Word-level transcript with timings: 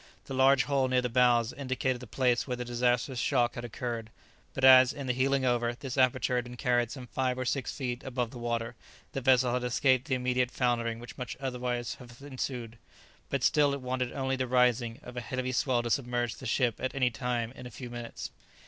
The 0.25 0.33
large 0.33 0.63
hole 0.63 0.87
near 0.87 1.03
the 1.03 1.09
bows 1.09 1.53
indicated 1.53 1.99
the 1.99 2.07
place 2.07 2.47
where 2.47 2.55
the 2.57 2.65
disastrous 2.65 3.19
shock 3.19 3.53
had 3.53 3.63
occurred, 3.63 4.09
but 4.55 4.63
as, 4.63 4.93
in 4.93 5.05
the 5.05 5.13
heeling 5.13 5.45
over, 5.45 5.75
this 5.75 5.95
aperture 5.95 6.37
had 6.37 6.45
been 6.45 6.57
carried 6.57 6.89
some 6.89 7.05
five 7.05 7.37
or 7.37 7.45
six 7.45 7.71
feet 7.71 8.03
above 8.03 8.31
the 8.31 8.39
water, 8.39 8.73
the 9.11 9.21
vessel 9.21 9.53
had 9.53 9.63
escaped 9.63 10.07
the 10.07 10.15
immediate 10.15 10.49
foundering 10.49 10.97
which 10.97 11.19
must 11.19 11.35
otherwise 11.39 11.97
have 11.99 12.17
ensued; 12.21 12.79
but 13.29 13.43
still 13.43 13.73
it 13.75 13.81
wanted 13.81 14.11
only 14.11 14.35
the 14.35 14.47
rising 14.47 14.99
of 15.03 15.15
a 15.15 15.21
heavy 15.21 15.51
swell 15.51 15.83
to 15.83 15.91
submerge 15.91 16.33
the 16.37 16.47
ship 16.47 16.77
at 16.79 16.95
any 16.95 17.11
time 17.11 17.51
in 17.51 17.67
a 17.67 17.69
few 17.69 17.91
minutes. 17.91 18.31